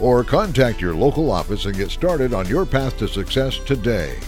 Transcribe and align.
or 0.00 0.22
contact 0.24 0.80
your 0.80 0.94
local 0.94 1.30
office 1.30 1.64
and 1.64 1.76
get 1.76 1.90
started 1.90 2.32
on 2.32 2.46
your 2.46 2.64
path 2.64 2.96
to 2.98 3.08
success 3.08 3.58
today. 3.58 4.18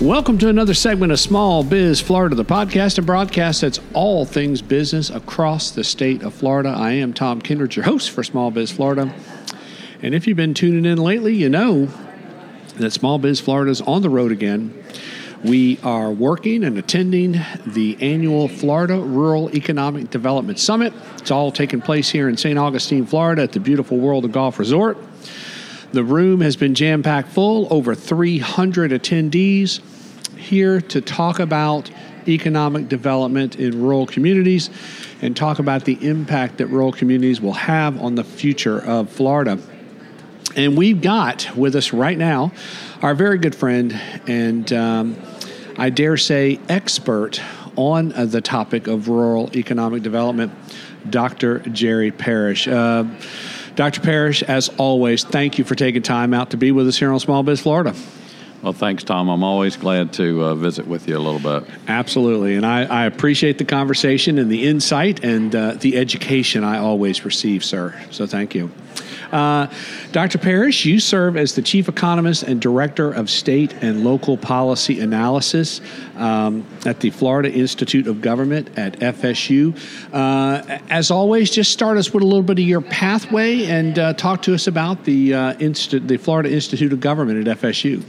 Welcome 0.00 0.36
to 0.38 0.50
another 0.50 0.74
segment 0.74 1.10
of 1.10 1.18
Small 1.18 1.64
Biz 1.64 2.02
Florida, 2.02 2.34
the 2.34 2.44
podcast 2.44 2.98
and 2.98 3.06
broadcast 3.06 3.62
that's 3.62 3.80
all 3.94 4.26
things 4.26 4.60
business 4.60 5.08
across 5.08 5.70
the 5.70 5.82
state 5.82 6.22
of 6.22 6.34
Florida. 6.34 6.68
I 6.68 6.92
am 6.92 7.14
Tom 7.14 7.40
Kindred, 7.40 7.74
your 7.74 7.86
host 7.86 8.10
for 8.10 8.22
Small 8.22 8.50
Biz 8.50 8.70
Florida. 8.70 9.14
And 10.02 10.14
if 10.14 10.26
you've 10.26 10.36
been 10.36 10.52
tuning 10.52 10.84
in 10.84 10.98
lately, 10.98 11.34
you 11.34 11.48
know 11.48 11.88
that 12.76 12.90
Small 12.90 13.18
Biz 13.18 13.40
Florida 13.40 13.70
is 13.70 13.80
on 13.80 14.02
the 14.02 14.10
road 14.10 14.32
again. 14.32 14.84
We 15.46 15.78
are 15.84 16.10
working 16.10 16.64
and 16.64 16.76
attending 16.76 17.40
the 17.64 17.96
annual 18.00 18.48
Florida 18.48 18.98
Rural 18.98 19.54
Economic 19.54 20.10
Development 20.10 20.58
Summit. 20.58 20.92
It's 21.18 21.30
all 21.30 21.52
taking 21.52 21.80
place 21.80 22.08
here 22.08 22.28
in 22.28 22.36
St. 22.36 22.58
Augustine, 22.58 23.06
Florida 23.06 23.42
at 23.42 23.52
the 23.52 23.60
beautiful 23.60 23.96
World 23.96 24.24
of 24.24 24.32
Golf 24.32 24.58
Resort. 24.58 24.98
The 25.92 26.02
room 26.02 26.40
has 26.40 26.56
been 26.56 26.74
jam 26.74 27.04
packed 27.04 27.28
full, 27.28 27.72
over 27.72 27.94
300 27.94 28.90
attendees 28.90 29.78
here 30.36 30.80
to 30.80 31.00
talk 31.00 31.38
about 31.38 31.92
economic 32.26 32.88
development 32.88 33.54
in 33.54 33.80
rural 33.80 34.04
communities 34.04 34.68
and 35.22 35.36
talk 35.36 35.60
about 35.60 35.84
the 35.84 35.96
impact 36.04 36.58
that 36.58 36.66
rural 36.66 36.90
communities 36.90 37.40
will 37.40 37.52
have 37.52 38.02
on 38.02 38.16
the 38.16 38.24
future 38.24 38.80
of 38.80 39.10
Florida. 39.10 39.60
And 40.56 40.76
we've 40.76 41.02
got 41.02 41.54
with 41.54 41.76
us 41.76 41.92
right 41.92 42.18
now 42.18 42.50
our 43.02 43.14
very 43.14 43.38
good 43.38 43.54
friend 43.54 43.92
and 44.26 44.72
um, 44.72 45.16
I 45.78 45.90
dare 45.90 46.16
say 46.16 46.58
expert 46.70 47.40
on 47.76 48.12
uh, 48.12 48.24
the 48.24 48.40
topic 48.40 48.86
of 48.86 49.08
rural 49.08 49.54
economic 49.54 50.02
development, 50.02 50.52
Dr. 51.10 51.58
Jerry 51.58 52.10
Parrish. 52.10 52.66
Uh, 52.66 53.04
Dr. 53.74 54.00
Parrish, 54.00 54.42
as 54.42 54.70
always, 54.78 55.22
thank 55.24 55.58
you 55.58 55.64
for 55.64 55.74
taking 55.74 56.00
time 56.00 56.32
out 56.32 56.50
to 56.50 56.56
be 56.56 56.72
with 56.72 56.88
us 56.88 56.96
here 56.96 57.12
on 57.12 57.20
Small 57.20 57.42
Biz 57.42 57.60
Florida. 57.60 57.94
Well, 58.66 58.72
thanks, 58.72 59.04
Tom. 59.04 59.28
I'm 59.28 59.44
always 59.44 59.76
glad 59.76 60.12
to 60.14 60.42
uh, 60.42 60.54
visit 60.56 60.88
with 60.88 61.06
you 61.06 61.16
a 61.16 61.20
little 61.20 61.38
bit. 61.38 61.70
Absolutely. 61.86 62.56
And 62.56 62.66
I, 62.66 62.82
I 62.82 63.04
appreciate 63.06 63.58
the 63.58 63.64
conversation 63.64 64.40
and 64.40 64.50
the 64.50 64.66
insight 64.66 65.22
and 65.22 65.54
uh, 65.54 65.74
the 65.74 65.96
education 65.96 66.64
I 66.64 66.78
always 66.78 67.24
receive, 67.24 67.64
sir. 67.64 67.94
So 68.10 68.26
thank 68.26 68.56
you. 68.56 68.72
Uh, 69.30 69.68
Dr. 70.10 70.38
Parrish, 70.38 70.84
you 70.84 70.98
serve 70.98 71.36
as 71.36 71.54
the 71.54 71.62
Chief 71.62 71.88
Economist 71.88 72.42
and 72.42 72.60
Director 72.60 73.12
of 73.12 73.30
State 73.30 73.72
and 73.82 74.02
Local 74.02 74.36
Policy 74.36 74.98
Analysis 74.98 75.80
um, 76.16 76.66
at 76.84 76.98
the 76.98 77.10
Florida 77.10 77.52
Institute 77.52 78.08
of 78.08 78.20
Government 78.20 78.76
at 78.76 78.98
FSU. 78.98 79.78
Uh, 80.12 80.80
as 80.90 81.12
always, 81.12 81.52
just 81.52 81.70
start 81.70 81.98
us 81.98 82.12
with 82.12 82.24
a 82.24 82.26
little 82.26 82.42
bit 82.42 82.58
of 82.58 82.64
your 82.64 82.80
pathway 82.80 83.66
and 83.66 83.96
uh, 83.96 84.12
talk 84.14 84.42
to 84.42 84.54
us 84.54 84.66
about 84.66 85.04
the, 85.04 85.34
uh, 85.34 85.52
the 85.52 86.18
Florida 86.20 86.50
Institute 86.50 86.92
of 86.92 86.98
Government 86.98 87.46
at 87.46 87.58
FSU. 87.60 88.02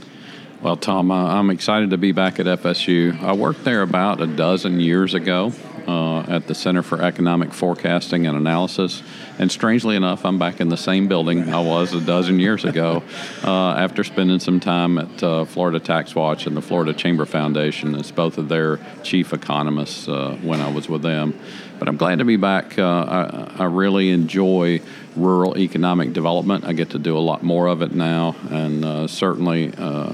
Well, 0.60 0.76
Tom, 0.76 1.12
I'm 1.12 1.50
excited 1.50 1.90
to 1.90 1.98
be 1.98 2.10
back 2.10 2.40
at 2.40 2.46
FSU. 2.46 3.22
I 3.22 3.32
worked 3.32 3.62
there 3.62 3.82
about 3.82 4.20
a 4.20 4.26
dozen 4.26 4.80
years 4.80 5.14
ago 5.14 5.52
uh, 5.86 6.22
at 6.22 6.48
the 6.48 6.54
Center 6.54 6.82
for 6.82 7.00
Economic 7.00 7.52
Forecasting 7.52 8.26
and 8.26 8.36
Analysis. 8.36 9.04
And 9.38 9.52
strangely 9.52 9.94
enough, 9.94 10.24
I'm 10.24 10.38
back 10.38 10.60
in 10.60 10.68
the 10.68 10.76
same 10.76 11.06
building 11.06 11.48
I 11.54 11.60
was 11.60 11.94
a 11.94 12.00
dozen 12.00 12.40
years 12.40 12.64
ago 12.64 13.04
uh, 13.44 13.70
after 13.74 14.02
spending 14.02 14.40
some 14.40 14.58
time 14.58 14.98
at 14.98 15.22
uh, 15.22 15.44
Florida 15.44 15.78
Tax 15.78 16.12
Watch 16.12 16.46
and 16.46 16.56
the 16.56 16.60
Florida 16.60 16.92
Chamber 16.92 17.24
Foundation 17.24 17.94
as 17.94 18.10
both 18.10 18.36
of 18.36 18.48
their 18.48 18.80
chief 19.04 19.32
economists 19.32 20.08
uh, 20.08 20.36
when 20.42 20.60
I 20.60 20.72
was 20.72 20.88
with 20.88 21.02
them. 21.02 21.38
But 21.78 21.86
I'm 21.86 21.96
glad 21.96 22.18
to 22.18 22.24
be 22.24 22.36
back. 22.36 22.76
Uh, 22.76 23.52
I, 23.56 23.62
I 23.62 23.64
really 23.66 24.10
enjoy 24.10 24.80
rural 25.14 25.56
economic 25.56 26.12
development. 26.12 26.64
I 26.64 26.72
get 26.72 26.90
to 26.90 26.98
do 26.98 27.16
a 27.16 27.20
lot 27.20 27.42
more 27.42 27.66
of 27.66 27.82
it 27.82 27.92
now, 27.92 28.34
and 28.50 28.84
uh, 28.84 29.06
certainly 29.06 29.72
uh, 29.76 30.12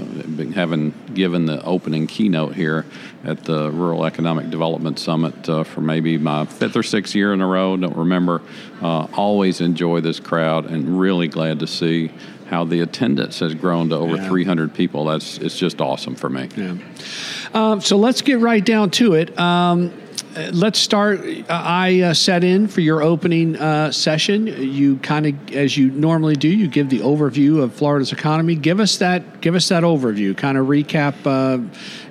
having 0.55 0.93
given 1.15 1.47
the 1.47 1.63
opening 1.63 2.07
keynote 2.07 2.55
here 2.55 2.85
at 3.25 3.45
the 3.45 3.71
Rural 3.71 4.05
Economic 4.05 4.51
Development 4.51 4.99
Summit 4.99 5.49
uh, 5.49 5.65
for 5.65 5.81
maybe 5.81 6.19
my 6.19 6.45
fifth 6.45 6.77
or 6.77 6.83
sixth 6.83 7.15
year 7.15 7.33
in 7.33 7.41
a 7.41 7.47
row. 7.47 7.77
Don't 7.77 7.97
remember. 7.97 8.43
Uh, 9.15 9.21
always 9.21 9.61
enjoy 9.61 10.01
this 10.01 10.21
crowd, 10.21 10.67
and 10.67 10.99
really 10.99 11.29
glad 11.29 11.61
to 11.61 11.67
see 11.67 12.11
how 12.47 12.65
the 12.65 12.81
attendance 12.81 13.41
has 13.41 13.55
grown 13.55 13.89
to 13.89 13.97
over 13.97 14.17
yeah. 14.17 14.29
300 14.29 14.75
people. 14.75 15.07
That's 15.07 15.39
it's 15.39 15.59
just 15.59 15.81
awesome 15.81 16.15
for 16.15 16.29
me. 16.29 16.49
Yeah. 16.57 16.77
Um, 17.55 17.81
so 17.81 17.97
let's 17.97 18.23
get 18.23 18.39
right 18.41 18.65
down 18.65 18.91
to 18.93 19.15
it. 19.15 19.37
Um, 19.39 19.93
let's 20.53 20.79
start. 20.79 21.21
I 21.49 22.01
uh, 22.03 22.15
set 22.15 22.45
in 22.45 22.69
for 22.69 22.81
your 22.81 23.03
opening 23.03 23.57
uh, 23.57 23.93
session. 23.93 24.47
You 24.47 24.97
kind 24.99 25.27
of, 25.27 25.55
as 25.55 25.77
you 25.77 25.91
normally 25.91 26.35
do, 26.35 26.49
you 26.49 26.69
give 26.69 26.91
the 26.91 27.01
overview 27.01 27.63
of 27.63 27.75
Florida's 27.75 28.13
economy. 28.13 28.55
Give 28.55 28.81
us 28.81 28.99
that. 28.99 29.41
Give 29.41 29.55
us 29.55 29.69
that 29.69 29.83
overview. 29.83 30.37
Kind 30.37 30.59
of 30.59 30.67
recap 30.67 31.15
uh, 31.25 31.65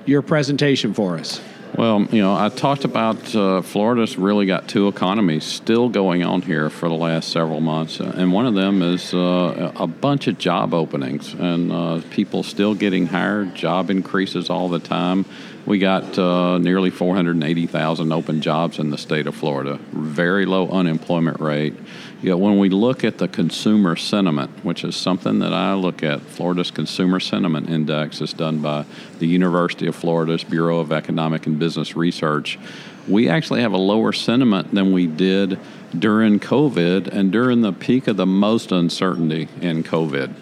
your 0.06 0.22
presentation 0.22 0.94
for 0.94 1.16
us. 1.16 1.40
Well, 1.76 2.02
you 2.12 2.22
know, 2.22 2.36
I 2.36 2.50
talked 2.50 2.84
about 2.84 3.34
uh, 3.34 3.60
Florida's 3.60 4.16
really 4.16 4.46
got 4.46 4.68
two 4.68 4.86
economies 4.86 5.42
still 5.42 5.88
going 5.88 6.22
on 6.22 6.42
here 6.42 6.70
for 6.70 6.88
the 6.88 6.94
last 6.94 7.32
several 7.32 7.60
months, 7.60 8.00
uh, 8.00 8.14
and 8.16 8.32
one 8.32 8.46
of 8.46 8.54
them 8.54 8.80
is 8.80 9.12
uh, 9.12 9.72
a 9.74 9.88
bunch 9.88 10.28
of 10.28 10.38
job 10.38 10.72
openings 10.72 11.34
and 11.34 11.72
uh, 11.72 12.00
people 12.10 12.44
still 12.44 12.76
getting 12.76 13.08
hired. 13.08 13.56
Job 13.56 13.90
increases 13.90 14.50
all 14.50 14.68
the 14.68 14.78
time. 14.78 15.24
We 15.66 15.78
got 15.78 16.18
uh, 16.18 16.58
nearly 16.58 16.90
480,000 16.90 18.12
open 18.12 18.42
jobs 18.42 18.78
in 18.78 18.90
the 18.90 18.98
state 18.98 19.26
of 19.26 19.34
Florida. 19.34 19.78
Very 19.92 20.44
low 20.44 20.68
unemployment 20.68 21.40
rate. 21.40 21.74
Know, 22.22 22.36
when 22.36 22.58
we 22.58 22.68
look 22.68 23.02
at 23.02 23.18
the 23.18 23.28
consumer 23.28 23.96
sentiment, 23.96 24.50
which 24.64 24.84
is 24.84 24.94
something 24.94 25.38
that 25.40 25.52
I 25.52 25.74
look 25.74 26.02
at, 26.02 26.20
Florida's 26.22 26.70
Consumer 26.70 27.20
Sentiment 27.20 27.68
Index 27.68 28.20
is 28.20 28.32
done 28.32 28.60
by 28.60 28.84
the 29.18 29.26
University 29.26 29.86
of 29.86 29.94
Florida's 29.94 30.44
Bureau 30.44 30.80
of 30.80 30.90
Economic 30.90 31.46
and 31.46 31.58
Business 31.58 31.96
Research. 31.96 32.58
We 33.06 33.28
actually 33.28 33.60
have 33.60 33.72
a 33.72 33.78
lower 33.78 34.12
sentiment 34.12 34.74
than 34.74 34.92
we 34.92 35.06
did 35.06 35.58
during 35.98 36.40
COVID 36.40 37.08
and 37.08 37.30
during 37.30 37.60
the 37.60 37.72
peak 37.72 38.06
of 38.06 38.16
the 38.16 38.26
most 38.26 38.72
uncertainty 38.72 39.48
in 39.60 39.82
COVID. 39.82 40.34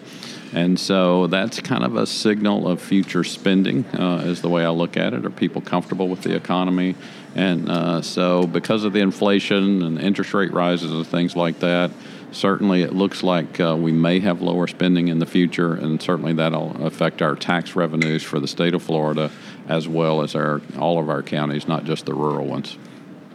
And 0.53 0.79
so 0.79 1.27
that's 1.27 1.59
kind 1.61 1.83
of 1.83 1.95
a 1.95 2.05
signal 2.05 2.67
of 2.67 2.79
future 2.79 3.23
spending, 3.23 3.85
uh, 3.85 4.23
is 4.25 4.41
the 4.41 4.49
way 4.49 4.63
I 4.63 4.69
look 4.69 4.97
at 4.97 5.13
it. 5.13 5.25
Are 5.25 5.31
people 5.31 5.61
comfortable 5.61 6.07
with 6.07 6.21
the 6.21 6.35
economy? 6.35 6.95
And 7.35 7.69
uh, 7.69 8.01
so, 8.03 8.45
because 8.45 8.83
of 8.83 8.93
the 8.93 8.99
inflation 8.99 9.81
and 9.81 9.99
interest 9.99 10.33
rate 10.33 10.53
rises 10.53 10.91
and 10.91 11.07
things 11.07 11.35
like 11.35 11.59
that, 11.61 11.89
certainly 12.31 12.83
it 12.83 12.93
looks 12.93 13.23
like 13.23 13.59
uh, 13.59 13.75
we 13.75 13.91
may 13.91 14.19
have 14.19 14.43
lower 14.43 14.67
spending 14.67 15.07
in 15.07 15.17
the 15.17 15.25
future, 15.25 15.73
and 15.73 15.99
certainly 16.01 16.33
that'll 16.33 16.85
affect 16.85 17.23
our 17.23 17.35
tax 17.35 17.75
revenues 17.75 18.21
for 18.21 18.39
the 18.39 18.47
state 18.47 18.75
of 18.75 18.83
Florida 18.83 19.31
as 19.67 19.87
well 19.87 20.21
as 20.21 20.35
our 20.35 20.61
all 20.77 20.99
of 20.99 21.09
our 21.09 21.23
counties, 21.23 21.67
not 21.67 21.85
just 21.85 22.05
the 22.05 22.13
rural 22.13 22.45
ones. 22.45 22.77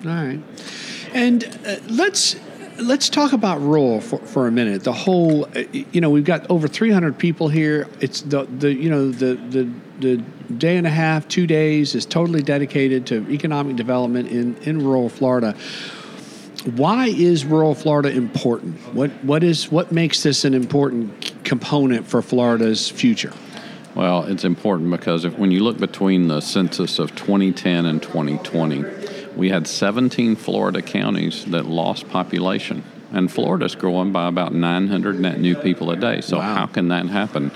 All 0.04 0.10
right, 0.10 0.40
and 1.12 1.44
uh, 1.66 1.76
let's 1.88 2.36
let's 2.80 3.08
talk 3.08 3.32
about 3.32 3.60
rural 3.60 4.00
for, 4.00 4.18
for 4.18 4.46
a 4.46 4.52
minute. 4.52 4.84
The 4.84 4.92
whole, 4.92 5.48
you 5.72 6.00
know, 6.00 6.10
we've 6.10 6.24
got 6.24 6.48
over 6.50 6.68
300 6.68 7.18
people 7.18 7.48
here. 7.48 7.88
It's 8.00 8.22
the, 8.22 8.44
the 8.44 8.72
you 8.72 8.90
know, 8.90 9.10
the, 9.10 9.34
the, 9.34 9.70
the 9.98 10.16
day 10.52 10.76
and 10.76 10.86
a 10.86 10.90
half, 10.90 11.28
two 11.28 11.46
days 11.46 11.94
is 11.94 12.06
totally 12.06 12.42
dedicated 12.42 13.06
to 13.08 13.28
economic 13.30 13.76
development 13.76 14.28
in, 14.28 14.56
in 14.58 14.84
rural 14.84 15.08
Florida. 15.08 15.56
Why 16.76 17.06
is 17.06 17.44
rural 17.44 17.74
Florida 17.74 18.10
important? 18.10 18.76
What, 18.94 19.10
what, 19.24 19.42
is, 19.42 19.70
what 19.70 19.92
makes 19.92 20.22
this 20.22 20.44
an 20.44 20.54
important 20.54 21.44
component 21.44 22.06
for 22.06 22.20
Florida's 22.22 22.88
future? 22.88 23.32
Well, 23.94 24.24
it's 24.24 24.44
important 24.44 24.90
because 24.90 25.24
if, 25.24 25.38
when 25.38 25.50
you 25.50 25.64
look 25.64 25.78
between 25.78 26.28
the 26.28 26.40
census 26.40 26.98
of 26.98 27.14
2010 27.16 27.86
and 27.86 28.02
2020, 28.02 28.84
we 29.38 29.48
had 29.48 29.66
17 29.66 30.36
Florida 30.36 30.82
counties 30.82 31.44
that 31.46 31.64
lost 31.64 32.08
population. 32.08 32.82
And 33.10 33.32
Florida's 33.32 33.74
growing 33.74 34.12
by 34.12 34.28
about 34.28 34.52
900 34.52 35.18
net 35.18 35.40
new 35.40 35.56
people 35.56 35.90
a 35.90 35.96
day. 35.96 36.20
So, 36.20 36.36
wow. 36.36 36.54
how 36.54 36.66
can 36.66 36.88
that 36.88 37.06
happen? 37.06 37.52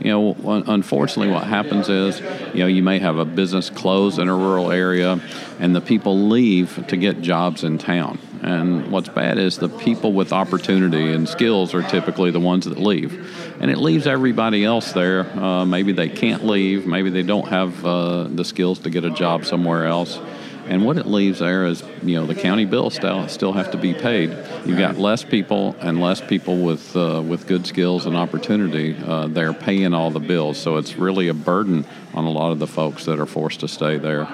you 0.00 0.10
know, 0.10 0.62
unfortunately, 0.66 1.32
what 1.32 1.44
happens 1.44 1.88
is, 1.88 2.20
you 2.52 2.60
know, 2.60 2.66
you 2.66 2.82
may 2.82 2.98
have 2.98 3.16
a 3.16 3.24
business 3.24 3.70
close 3.70 4.18
in 4.18 4.28
a 4.28 4.34
rural 4.34 4.70
area, 4.70 5.20
and 5.58 5.74
the 5.74 5.80
people 5.80 6.28
leave 6.28 6.86
to 6.88 6.96
get 6.96 7.22
jobs 7.22 7.64
in 7.64 7.78
town. 7.78 8.18
And 8.42 8.90
what's 8.90 9.08
bad 9.08 9.38
is 9.38 9.56
the 9.56 9.70
people 9.70 10.12
with 10.12 10.32
opportunity 10.32 11.12
and 11.12 11.26
skills 11.26 11.72
are 11.72 11.82
typically 11.82 12.30
the 12.30 12.40
ones 12.40 12.66
that 12.66 12.78
leave. 12.78 13.56
And 13.60 13.70
it 13.70 13.78
leaves 13.78 14.06
everybody 14.06 14.64
else 14.64 14.92
there. 14.92 15.24
Uh, 15.38 15.64
maybe 15.64 15.92
they 15.92 16.10
can't 16.10 16.44
leave, 16.44 16.86
maybe 16.86 17.08
they 17.08 17.22
don't 17.22 17.48
have 17.48 17.86
uh, 17.86 18.24
the 18.24 18.44
skills 18.44 18.80
to 18.80 18.90
get 18.90 19.04
a 19.04 19.10
job 19.10 19.46
somewhere 19.46 19.86
else. 19.86 20.20
And 20.66 20.84
what 20.84 20.96
it 20.96 21.06
leaves 21.06 21.40
there 21.40 21.66
is, 21.66 21.82
you 22.02 22.16
know, 22.16 22.26
the 22.26 22.34
county 22.34 22.64
bills 22.64 22.94
still 22.94 23.28
still 23.28 23.52
have 23.52 23.70
to 23.72 23.78
be 23.78 23.94
paid. 23.94 24.30
You've 24.64 24.78
got 24.78 24.96
less 24.96 25.22
people 25.24 25.76
and 25.80 26.00
less 26.00 26.20
people 26.20 26.58
with 26.58 26.96
uh, 26.96 27.22
with 27.26 27.46
good 27.46 27.66
skills 27.66 28.06
and 28.06 28.16
opportunity. 28.16 28.96
Uh, 28.96 29.26
they're 29.28 29.52
paying 29.52 29.94
all 29.94 30.10
the 30.10 30.20
bills, 30.20 30.58
so 30.58 30.76
it's 30.76 30.96
really 30.96 31.28
a 31.28 31.34
burden 31.34 31.84
on 32.14 32.24
a 32.24 32.30
lot 32.30 32.52
of 32.52 32.58
the 32.58 32.66
folks 32.66 33.04
that 33.04 33.18
are 33.18 33.26
forced 33.26 33.60
to 33.60 33.68
stay 33.68 33.98
there. 33.98 34.28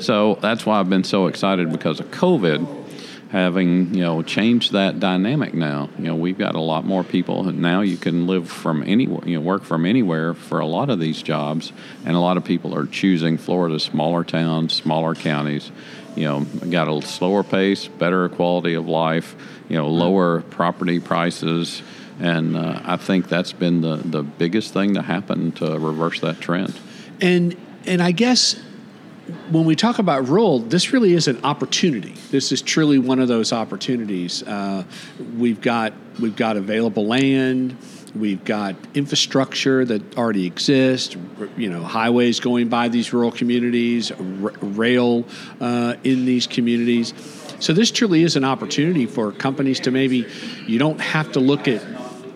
So 0.00 0.38
that's 0.40 0.66
why 0.66 0.78
I've 0.78 0.90
been 0.90 1.04
so 1.04 1.26
excited 1.26 1.72
because 1.72 2.00
of 2.00 2.10
COVID 2.10 2.81
having 3.32 3.94
you 3.94 4.02
know 4.02 4.22
changed 4.22 4.72
that 4.72 5.00
dynamic 5.00 5.54
now. 5.54 5.88
You 5.98 6.04
know 6.04 6.14
we've 6.14 6.38
got 6.38 6.54
a 6.54 6.60
lot 6.60 6.84
more 6.84 7.02
people 7.02 7.42
now. 7.44 7.80
You 7.80 7.96
can 7.96 8.26
live 8.26 8.48
from 8.48 8.82
anywhere, 8.86 9.26
you 9.26 9.36
know, 9.36 9.40
work 9.40 9.64
from 9.64 9.86
anywhere 9.86 10.34
for 10.34 10.60
a 10.60 10.66
lot 10.66 10.90
of 10.90 11.00
these 11.00 11.22
jobs, 11.22 11.72
and 12.04 12.14
a 12.14 12.20
lot 12.20 12.36
of 12.36 12.44
people 12.44 12.74
are 12.74 12.86
choosing 12.86 13.38
Florida, 13.38 13.80
smaller 13.80 14.22
towns, 14.22 14.74
smaller 14.74 15.14
counties. 15.14 15.72
You 16.14 16.24
know, 16.24 16.40
got 16.70 16.88
a 16.88 17.00
slower 17.00 17.42
pace, 17.42 17.88
better 17.88 18.28
quality 18.28 18.74
of 18.74 18.86
life. 18.86 19.34
You 19.68 19.78
know, 19.78 19.88
lower 19.88 20.42
property 20.42 21.00
prices. 21.00 21.82
And 22.20 22.54
uh, 22.54 22.82
I 22.84 22.98
think 22.98 23.28
that's 23.28 23.54
been 23.54 23.80
the, 23.80 23.96
the 23.96 24.22
biggest 24.22 24.74
thing 24.74 24.92
to 24.94 25.02
happen 25.02 25.52
to 25.52 25.78
reverse 25.78 26.20
that 26.20 26.40
trend. 26.40 26.78
And 27.22 27.56
and 27.86 28.02
I 28.02 28.12
guess 28.12 28.60
when 29.52 29.66
we 29.66 29.76
talk 29.76 29.98
about 29.98 30.28
rural, 30.28 30.60
this 30.60 30.92
really 30.94 31.12
is 31.12 31.28
an 31.28 31.44
opportunity. 31.44 32.14
This 32.30 32.52
is 32.52 32.62
truly 32.62 32.98
one 32.98 33.20
of 33.20 33.28
those 33.28 33.52
opportunities. 33.52 34.42
Uh, 34.42 34.84
we've 35.36 35.60
got 35.60 35.92
we've 36.18 36.36
got 36.36 36.56
available 36.56 37.06
land. 37.06 37.76
We've 38.14 38.42
got 38.44 38.76
infrastructure 38.94 39.84
that 39.84 40.16
already 40.16 40.46
exists. 40.46 41.16
You 41.56 41.68
know, 41.68 41.82
highways 41.82 42.40
going 42.40 42.68
by 42.68 42.88
these 42.88 43.12
rural 43.12 43.30
communities, 43.30 44.10
r- 44.10 44.18
rail 44.18 45.26
uh, 45.60 45.96
in 46.02 46.24
these 46.24 46.46
communities. 46.46 47.12
So 47.58 47.74
this 47.74 47.90
truly 47.90 48.22
is 48.22 48.36
an 48.36 48.44
opportunity 48.44 49.06
for 49.06 49.32
companies 49.32 49.80
to 49.80 49.90
maybe. 49.90 50.26
You 50.66 50.78
don't 50.78 51.00
have 51.00 51.32
to 51.32 51.40
look 51.40 51.68
at 51.68 51.82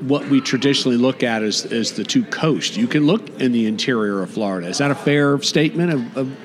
what 0.03 0.29
we 0.29 0.43
traditionally 0.43 0.99
look 0.99 1.23
at 1.23 1.43
as, 1.43 1.65
as 1.65 1.93
the 1.93 2.05
two 2.05 2.25
coasts. 2.25 2.77
You 2.77 2.87
can 2.87 3.07
look 3.07 3.41
in 3.41 3.53
the 3.53 3.67
interior 3.67 4.23
of 4.23 4.31
Florida. 4.31 4.69
Is 4.69 4.79
that 4.79 4.91
a 4.91 4.95
fair 4.95 5.41
statement 5.41 5.93
of, 5.93 6.17
of 6.17 6.37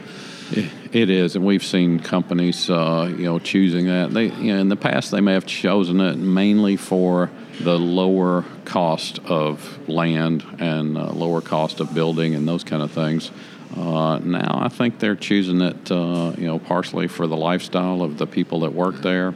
it 0.52 1.10
is, 1.10 1.36
and 1.36 1.46
we've 1.46 1.64
seen 1.64 2.00
companies, 2.00 2.70
uh, 2.70 3.08
you 3.10 3.26
know, 3.26 3.40
choosing 3.40 3.88
that. 3.88 4.14
They, 4.14 4.26
you 4.26 4.54
know, 4.54 4.60
in 4.60 4.70
the 4.70 4.76
past, 4.76 5.12
they 5.12 5.22
may 5.22 5.34
have 5.34 5.46
chosen 5.46 6.00
it 6.02 6.18
mainly 6.18 6.76
for 6.76 7.30
the 7.60 7.78
lower 7.78 8.44
cost 8.66 9.20
of 9.26 9.88
land 9.88 10.44
and 10.60 10.98
uh, 10.98 11.12
lower 11.12 11.42
cost 11.42 11.80
of 11.80 11.94
building 11.94 12.36
and 12.36 12.48
those 12.48 12.64
kind 12.64 12.82
of 12.82 12.92
things. 12.92 13.32
Uh, 13.76 14.20
now, 14.20 14.60
I 14.62 14.68
think 14.68 15.00
they're 15.00 15.16
choosing 15.16 15.62
it, 15.62 15.92
uh, 15.92 16.34
you 16.38 16.48
know, 16.48 16.60
partially 16.60 17.08
for 17.08 17.28
the 17.28 17.38
lifestyle 17.38 18.02
of 18.02 18.18
the 18.18 18.28
people 18.28 18.62
that 18.62 18.74
work 18.74 19.02
there, 19.02 19.34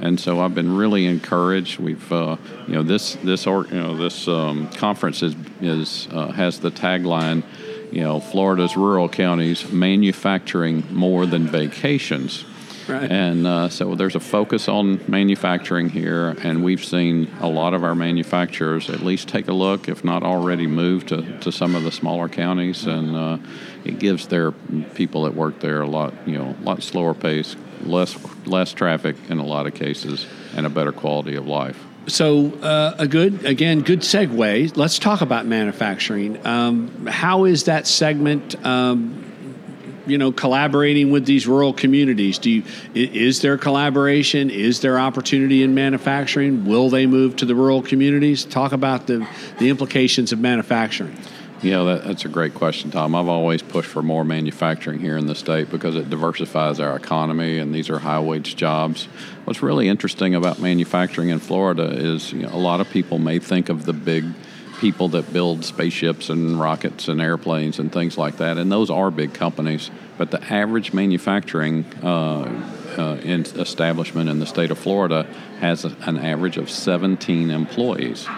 and 0.00 0.20
so 0.20 0.40
I've 0.40 0.54
been 0.54 0.76
really 0.76 1.06
encouraged. 1.06 1.78
We've, 1.78 2.12
uh, 2.12 2.36
you 2.66 2.74
know, 2.74 2.82
this 2.82 3.14
this 3.16 3.46
or, 3.46 3.66
you 3.66 3.80
know 3.80 3.96
this 3.96 4.28
um, 4.28 4.68
conference 4.72 5.22
is 5.22 5.34
is 5.62 6.08
uh, 6.12 6.32
has 6.32 6.60
the 6.60 6.70
tagline 6.70 7.42
you 7.92 8.02
know, 8.02 8.20
Florida's 8.20 8.76
rural 8.76 9.08
counties 9.08 9.70
manufacturing 9.70 10.84
more 10.90 11.26
than 11.26 11.46
vacations. 11.46 12.44
Right. 12.88 13.10
And 13.10 13.46
uh, 13.46 13.68
so 13.68 13.94
there's 13.94 14.14
a 14.14 14.20
focus 14.20 14.66
on 14.66 15.00
manufacturing 15.06 15.90
here, 15.90 16.28
and 16.42 16.64
we've 16.64 16.82
seen 16.82 17.30
a 17.40 17.48
lot 17.48 17.74
of 17.74 17.84
our 17.84 17.94
manufacturers 17.94 18.88
at 18.88 19.00
least 19.00 19.28
take 19.28 19.48
a 19.48 19.52
look, 19.52 19.88
if 19.88 20.04
not 20.04 20.22
already 20.22 20.66
move 20.66 21.04
to, 21.06 21.38
to 21.40 21.52
some 21.52 21.74
of 21.74 21.82
the 21.82 21.92
smaller 21.92 22.30
counties, 22.30 22.86
and 22.86 23.14
uh, 23.14 23.38
it 23.84 23.98
gives 23.98 24.28
their 24.28 24.52
people 24.94 25.24
that 25.24 25.34
work 25.34 25.60
there 25.60 25.82
a 25.82 25.86
lot, 25.86 26.14
you 26.26 26.38
know, 26.38 26.56
a 26.58 26.64
lot 26.64 26.82
slower 26.82 27.12
pace, 27.12 27.56
less 27.82 28.16
less 28.46 28.72
traffic 28.72 29.16
in 29.28 29.38
a 29.38 29.44
lot 29.44 29.66
of 29.66 29.74
cases, 29.74 30.26
and 30.56 30.64
a 30.64 30.70
better 30.70 30.92
quality 30.92 31.36
of 31.36 31.46
life 31.46 31.87
so 32.08 32.52
uh, 32.62 32.94
a 32.98 33.06
good 33.06 33.44
again 33.44 33.82
good 33.82 34.00
segue. 34.00 34.76
Let's 34.76 34.98
talk 34.98 35.20
about 35.20 35.46
manufacturing. 35.46 36.44
Um, 36.46 37.06
how 37.06 37.44
is 37.44 37.64
that 37.64 37.86
segment 37.86 38.54
um, 38.66 39.24
you 40.06 40.18
know 40.18 40.32
collaborating 40.32 41.10
with 41.10 41.26
these 41.26 41.46
rural 41.46 41.72
communities? 41.72 42.38
Do 42.38 42.50
you 42.50 42.62
is 42.94 43.40
there 43.42 43.56
collaboration? 43.58 44.50
Is 44.50 44.80
there 44.80 44.98
opportunity 44.98 45.62
in 45.62 45.74
manufacturing? 45.74 46.64
Will 46.64 46.90
they 46.90 47.06
move 47.06 47.36
to 47.36 47.44
the 47.44 47.54
rural 47.54 47.82
communities? 47.82 48.44
Talk 48.44 48.72
about 48.72 49.06
the 49.06 49.26
the 49.58 49.68
implications 49.68 50.32
of 50.32 50.40
manufacturing 50.40 51.16
yeah, 51.62 51.82
that, 51.84 52.04
that's 52.04 52.24
a 52.24 52.28
great 52.28 52.54
question, 52.54 52.90
Tom. 52.90 53.14
I've 53.14 53.28
always 53.28 53.62
pushed 53.62 53.88
for 53.88 54.02
more 54.02 54.24
manufacturing 54.24 55.00
here 55.00 55.16
in 55.16 55.26
the 55.26 55.34
state 55.34 55.70
because 55.70 55.96
it 55.96 56.08
diversifies 56.08 56.78
our 56.78 56.94
economy, 56.96 57.58
and 57.58 57.74
these 57.74 57.90
are 57.90 57.98
high 57.98 58.20
wage 58.20 58.54
jobs. 58.54 59.06
What's 59.44 59.62
really 59.62 59.88
interesting 59.88 60.34
about 60.34 60.60
manufacturing 60.60 61.30
in 61.30 61.40
Florida 61.40 61.90
is 61.90 62.32
you 62.32 62.42
know, 62.42 62.50
a 62.52 62.58
lot 62.58 62.80
of 62.80 62.88
people 62.90 63.18
may 63.18 63.40
think 63.40 63.68
of 63.68 63.86
the 63.86 63.92
big 63.92 64.24
people 64.78 65.08
that 65.08 65.32
build 65.32 65.64
spaceships 65.64 66.30
and 66.30 66.60
rockets 66.60 67.08
and 67.08 67.20
airplanes 67.20 67.80
and 67.80 67.92
things 67.92 68.16
like 68.16 68.36
that, 68.36 68.56
and 68.56 68.70
those 68.70 68.90
are 68.90 69.10
big 69.10 69.34
companies. 69.34 69.90
But 70.16 70.30
the 70.30 70.42
average 70.52 70.92
manufacturing 70.92 71.84
uh, 72.02 72.76
uh, 72.96 73.20
in 73.22 73.42
establishment 73.42 74.30
in 74.30 74.38
the 74.38 74.46
state 74.46 74.70
of 74.70 74.78
Florida 74.78 75.24
has 75.60 75.84
a, 75.84 75.96
an 76.02 76.18
average 76.18 76.56
of 76.56 76.70
17 76.70 77.50
employees. 77.50 78.28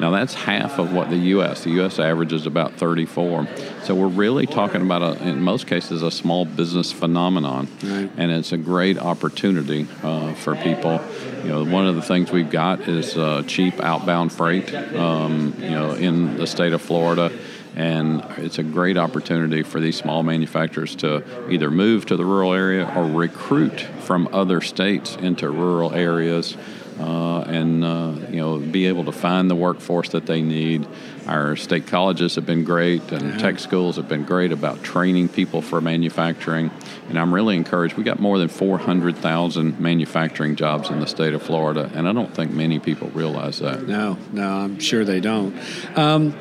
Now, 0.00 0.10
that's 0.10 0.34
half 0.34 0.78
of 0.78 0.92
what 0.92 1.10
the 1.10 1.16
U.S. 1.16 1.64
The 1.64 1.70
U.S. 1.70 1.98
average 1.98 2.32
is 2.32 2.46
about 2.46 2.74
34. 2.74 3.48
So 3.82 3.94
we're 3.94 4.06
really 4.06 4.46
talking 4.46 4.82
about, 4.82 5.02
a, 5.02 5.28
in 5.28 5.42
most 5.42 5.66
cases, 5.66 6.02
a 6.02 6.10
small 6.10 6.44
business 6.44 6.92
phenomenon. 6.92 7.68
Right. 7.82 8.10
And 8.16 8.30
it's 8.30 8.52
a 8.52 8.56
great 8.56 8.98
opportunity 8.98 9.88
uh, 10.02 10.34
for 10.34 10.54
people. 10.54 11.00
You 11.42 11.48
know, 11.48 11.64
one 11.64 11.86
of 11.86 11.96
the 11.96 12.02
things 12.02 12.30
we've 12.30 12.50
got 12.50 12.80
is 12.82 13.16
uh, 13.16 13.42
cheap 13.46 13.80
outbound 13.80 14.32
freight, 14.32 14.72
um, 14.74 15.54
you 15.58 15.70
know, 15.70 15.92
in 15.92 16.36
the 16.36 16.46
state 16.46 16.72
of 16.72 16.80
Florida 16.80 17.32
and 17.76 18.24
it's 18.38 18.58
a 18.58 18.62
great 18.64 18.98
opportunity 18.98 19.62
for 19.62 19.78
these 19.78 19.96
small 19.96 20.24
manufacturers 20.24 20.96
to 20.96 21.22
either 21.48 21.70
move 21.70 22.04
to 22.06 22.16
the 22.16 22.24
rural 22.24 22.52
area 22.52 22.92
or 22.96 23.04
recruit 23.04 23.80
from 23.80 24.28
other 24.32 24.60
states 24.60 25.14
into 25.16 25.48
rural 25.48 25.94
areas 25.94 26.56
uh, 26.98 27.40
and 27.42 27.84
uh, 27.84 28.14
you 28.30 28.36
know 28.36 28.58
be 28.58 28.86
able 28.86 29.04
to 29.04 29.12
find 29.12 29.50
the 29.50 29.54
workforce 29.54 30.10
that 30.10 30.26
they 30.26 30.42
need. 30.42 30.86
Our 31.26 31.56
state 31.56 31.86
colleges 31.86 32.36
have 32.36 32.46
been 32.46 32.64
great, 32.64 33.12
and 33.12 33.32
yeah. 33.32 33.38
tech 33.38 33.58
schools 33.58 33.96
have 33.96 34.08
been 34.08 34.24
great 34.24 34.50
about 34.50 34.82
training 34.82 35.28
people 35.28 35.60
for 35.60 35.80
manufacturing. 35.80 36.70
And 37.10 37.18
I'm 37.18 37.34
really 37.34 37.54
encouraged. 37.54 37.96
We 37.96 38.04
got 38.04 38.18
more 38.18 38.38
than 38.38 38.48
400,000 38.48 39.78
manufacturing 39.78 40.56
jobs 40.56 40.88
in 40.88 41.00
the 41.00 41.06
state 41.06 41.34
of 41.34 41.42
Florida, 41.42 41.90
and 41.94 42.08
I 42.08 42.12
don't 42.12 42.34
think 42.34 42.50
many 42.52 42.78
people 42.78 43.10
realize 43.10 43.58
that. 43.58 43.86
No, 43.86 44.16
no, 44.32 44.48
I'm 44.48 44.78
sure 44.78 45.04
they 45.04 45.20
don't. 45.20 45.54
Um, 45.98 46.34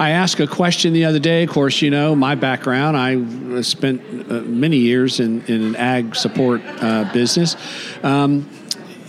I 0.00 0.10
asked 0.10 0.40
a 0.40 0.46
question 0.46 0.94
the 0.94 1.04
other 1.04 1.18
day. 1.18 1.44
Of 1.44 1.50
course, 1.50 1.82
you 1.82 1.90
know 1.90 2.16
my 2.16 2.34
background. 2.34 2.96
I 2.96 3.60
spent 3.60 4.00
uh, 4.30 4.40
many 4.40 4.78
years 4.78 5.20
in, 5.20 5.42
in 5.46 5.62
an 5.62 5.76
ag 5.76 6.16
support 6.16 6.62
uh, 6.80 7.10
business. 7.12 7.56
Um, 8.02 8.48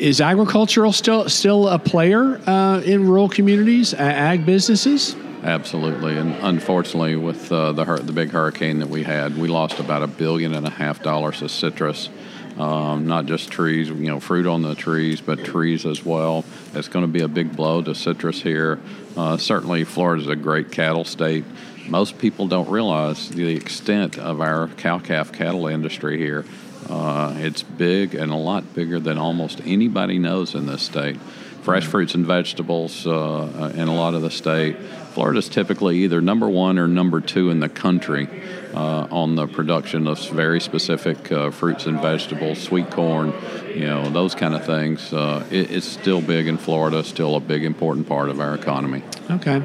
is 0.03 0.19
agricultural 0.19 0.91
still 0.91 1.29
still 1.29 1.69
a 1.69 1.79
player 1.79 2.37
uh, 2.45 2.81
in 2.81 3.07
rural 3.07 3.29
communities, 3.29 3.93
ag 3.93 4.45
businesses? 4.45 5.15
Absolutely, 5.43 6.17
and 6.17 6.35
unfortunately, 6.41 7.15
with 7.15 7.49
uh, 7.51 7.71
the 7.71 7.85
the 8.03 8.11
big 8.11 8.31
hurricane 8.31 8.79
that 8.79 8.89
we 8.89 9.03
had, 9.03 9.37
we 9.37 9.47
lost 9.47 9.79
about 9.79 10.03
a 10.03 10.07
billion 10.07 10.53
and 10.53 10.67
a 10.67 10.69
half 10.69 11.01
dollars 11.01 11.41
of 11.41 11.51
citrus. 11.51 12.09
Um, 12.57 13.07
not 13.07 13.25
just 13.25 13.49
trees, 13.49 13.89
you 13.89 13.95
know, 13.95 14.19
fruit 14.19 14.45
on 14.45 14.61
the 14.61 14.75
trees, 14.75 15.21
but 15.21 15.43
trees 15.43 15.87
as 15.87 16.05
well. 16.05 16.45
It's 16.75 16.87
going 16.87 17.03
to 17.03 17.11
be 17.11 17.21
a 17.21 17.27
big 17.27 17.55
blow 17.55 17.81
to 17.81 17.95
citrus 17.95 18.43
here. 18.43 18.79
Uh, 19.17 19.37
certainly, 19.37 19.85
Florida 19.85 20.21
is 20.21 20.27
a 20.27 20.35
great 20.35 20.69
cattle 20.71 21.05
state. 21.05 21.45
Most 21.87 22.19
people 22.19 22.47
don't 22.47 22.69
realize 22.69 23.29
the 23.29 23.55
extent 23.55 24.19
of 24.19 24.41
our 24.41 24.67
cow 24.67 24.99
calf 24.99 25.31
cattle 25.31 25.67
industry 25.67 26.17
here. 26.17 26.45
Uh, 26.89 27.33
it's 27.37 27.63
big 27.63 28.15
and 28.15 28.31
a 28.31 28.35
lot 28.35 28.73
bigger 28.73 28.99
than 28.99 29.17
almost 29.17 29.61
anybody 29.65 30.19
knows 30.19 30.55
in 30.55 30.65
this 30.65 30.83
state. 30.83 31.17
Fresh 31.63 31.85
fruits 31.85 32.13
and 32.13 32.25
vegetables 32.25 33.07
uh, 33.07 33.73
in 33.75 33.87
a 33.87 33.95
lot 33.95 34.13
of 34.13 34.21
the 34.21 34.31
state. 34.31 34.75
Florida's 35.13 35.47
typically 35.47 35.99
either 35.99 36.21
number 36.21 36.49
one 36.49 36.79
or 36.79 36.87
number 36.87 37.21
two 37.21 37.51
in 37.51 37.59
the 37.59 37.69
country 37.69 38.27
uh, 38.73 39.07
on 39.11 39.35
the 39.35 39.47
production 39.47 40.07
of 40.07 40.19
very 40.29 40.59
specific 40.59 41.31
uh, 41.31 41.51
fruits 41.51 41.85
and 41.85 42.01
vegetables, 42.01 42.59
sweet 42.59 42.89
corn, 42.89 43.31
you 43.75 43.85
know, 43.85 44.09
those 44.09 44.33
kind 44.33 44.55
of 44.55 44.65
things. 44.65 45.13
Uh, 45.13 45.45
it, 45.51 45.71
it's 45.71 45.85
still 45.85 46.21
big 46.21 46.47
in 46.47 46.57
Florida, 46.57 47.03
still 47.03 47.35
a 47.35 47.39
big 47.39 47.63
important 47.63 48.07
part 48.07 48.29
of 48.29 48.39
our 48.39 48.55
economy. 48.55 49.03
Okay. 49.29 49.61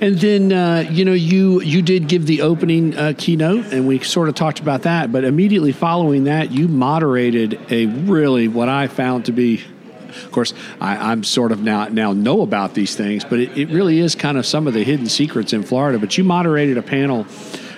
And 0.00 0.18
then 0.18 0.52
uh, 0.52 0.88
you 0.90 1.04
know 1.04 1.14
you 1.14 1.62
you 1.62 1.80
did 1.80 2.06
give 2.08 2.26
the 2.26 2.42
opening 2.42 2.96
uh, 2.96 3.14
keynote, 3.16 3.66
and 3.72 3.86
we 3.86 3.98
sort 4.00 4.28
of 4.28 4.34
talked 4.34 4.60
about 4.60 4.82
that. 4.82 5.10
But 5.10 5.24
immediately 5.24 5.72
following 5.72 6.24
that, 6.24 6.50
you 6.52 6.68
moderated 6.68 7.58
a 7.70 7.86
really 7.86 8.48
what 8.48 8.68
I 8.68 8.88
found 8.88 9.24
to 9.26 9.32
be 9.32 9.64
Of 10.24 10.30
course, 10.32 10.52
I, 10.80 11.12
am 11.12 11.24
sort 11.24 11.50
of 11.50 11.62
now 11.62 11.88
now 11.88 12.12
know 12.12 12.42
about 12.42 12.74
these 12.74 12.94
things, 12.94 13.24
but 13.24 13.40
it, 13.40 13.56
it 13.56 13.68
really 13.70 13.98
is 13.98 14.14
kind 14.14 14.36
of 14.36 14.44
some 14.44 14.66
of 14.66 14.74
the 14.74 14.84
hidden 14.84 15.06
secrets 15.06 15.54
in 15.54 15.62
Florida. 15.62 15.98
But 15.98 16.18
you 16.18 16.24
moderated 16.24 16.76
a 16.78 16.82
panel. 16.82 17.26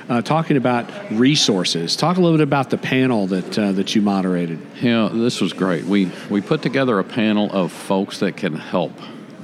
Uh, 0.09 0.23
talking 0.23 0.57
about 0.57 0.91
resources. 1.11 1.95
Talk 1.95 2.17
a 2.17 2.21
little 2.23 2.39
bit 2.39 2.43
about 2.43 2.71
the 2.71 2.79
panel 2.79 3.27
that 3.27 3.59
uh, 3.59 3.73
that 3.73 3.95
you 3.95 4.01
moderated. 4.01 4.59
Yeah, 4.81 5.11
this 5.13 5.39
was 5.43 5.53
great. 5.53 5.85
We 5.85 6.11
we 6.31 6.41
put 6.41 6.63
together 6.63 6.99
a 6.99 7.05
panel 7.05 7.53
of 7.53 7.73
folks 7.73 8.21
that 8.21 8.35
can 8.35 8.55
help 8.55 8.93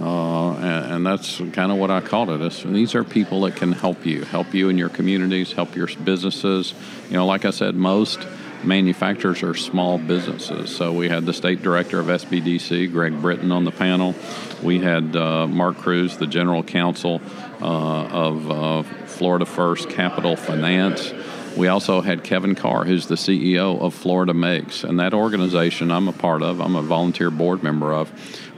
uh, 0.01 0.55
and, 0.57 0.93
and, 0.93 1.07
that's 1.07 1.39
kind 1.53 1.71
of 1.71 1.79
what 1.79 1.91
I 1.91 2.01
called 2.01 2.31
it. 2.31 2.41
It's, 2.41 2.63
these 2.63 2.95
are 2.97 3.05
people 3.05 3.43
that 3.43 3.55
can 3.55 3.73
help 3.73 4.05
you, 4.05 4.25
help 4.25 4.53
you 4.53 4.69
in 4.69 4.77
your 4.77 4.89
communities, 4.89 5.53
help 5.53 5.77
your 5.77 5.89
businesses. 6.03 6.75
You 7.09 7.17
know, 7.17 7.27
like 7.27 7.45
I 7.45 7.51
said, 7.51 7.77
most 7.77 8.27
manufacturers 8.65 9.43
are 9.43 9.55
small 9.55 9.99
businesses. 9.99 10.75
So 10.75 10.93
we 10.93 11.09
had 11.09 11.27
the 11.27 11.33
state 11.33 11.63
director 11.63 12.01
of 12.01 12.07
SBDC, 12.07 12.91
Greg 12.91 13.21
Britton, 13.21 13.53
on 13.53 13.65
the 13.65 13.71
panel. 13.71 14.15
We 14.63 14.81
had 14.81 15.15
uh, 15.15 15.47
Mark 15.47 15.77
Cruz, 15.77 16.17
the 16.17 16.27
general 16.27 16.63
counsel 16.63 17.21
uh, 17.61 17.65
of 17.65 18.51
uh, 18.51 18.83
Florida 19.07 19.47
First 19.47 19.91
Capital 19.91 20.35
Finance. 20.35 21.13
We 21.57 21.69
also 21.69 22.01
had 22.01 22.25
Kevin 22.25 22.57
Carr, 22.57 22.85
who's 22.85 23.07
the 23.07 23.15
CEO 23.15 23.81
of 23.81 23.95
Florida 23.95 24.35
Makes. 24.35 24.83
and 24.83 24.99
that 24.99 25.15
organization 25.15 25.93
I'm 25.93 26.09
a 26.09 26.13
part 26.13 26.43
of. 26.43 26.61
I'm 26.61 26.75
a 26.75 26.83
volunteer 26.83 27.31
board 27.31 27.63
member 27.63 27.95
of 27.95 28.11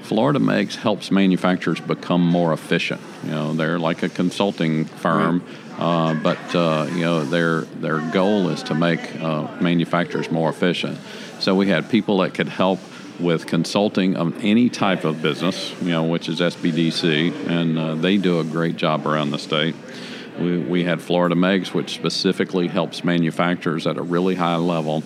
Florida 0.06 0.38
Makes 0.38 0.76
helps 0.76 1.10
manufacturers 1.10 1.80
become 1.80 2.20
more 2.20 2.52
efficient. 2.52 3.00
You 3.24 3.30
know, 3.32 3.54
they're 3.54 3.78
like 3.78 4.04
a 4.04 4.08
consulting 4.08 4.84
firm, 4.84 5.44
uh, 5.78 6.14
but 6.14 6.54
uh, 6.54 6.86
you 6.92 7.00
know 7.00 7.24
their 7.24 7.62
their 7.62 7.98
goal 8.12 8.48
is 8.50 8.62
to 8.64 8.74
make 8.74 9.00
uh, 9.20 9.48
manufacturers 9.60 10.30
more 10.30 10.48
efficient. 10.48 10.96
So 11.40 11.56
we 11.56 11.66
had 11.66 11.90
people 11.90 12.18
that 12.18 12.34
could 12.34 12.48
help 12.48 12.78
with 13.18 13.46
consulting 13.46 14.16
of 14.16 14.44
any 14.44 14.68
type 14.68 15.04
of 15.04 15.22
business, 15.22 15.74
you 15.82 15.88
know, 15.88 16.04
which 16.04 16.28
is 16.28 16.38
SBDC, 16.38 17.48
and 17.48 17.76
uh, 17.76 17.94
they 17.96 18.16
do 18.16 18.38
a 18.38 18.44
great 18.44 18.76
job 18.76 19.08
around 19.08 19.32
the 19.32 19.38
state. 19.38 19.74
We, 20.38 20.58
we 20.58 20.84
had 20.84 21.00
Florida 21.00 21.34
Makes, 21.34 21.74
which 21.74 21.94
specifically 21.94 22.68
helps 22.68 23.02
manufacturers 23.02 23.86
at 23.86 23.96
a 23.96 24.02
really 24.02 24.34
high 24.36 24.56
level. 24.56 25.02